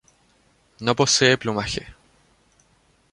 [0.79, 1.85] No posee plumaje.